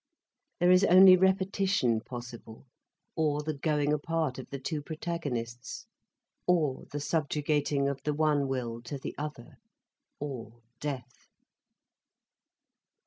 [0.59, 2.65] There is only repetition possible,
[3.15, 5.85] or the going apart of the two protagonists,
[6.47, 9.57] or the subjugating of the one will to the other,
[10.19, 11.29] or death.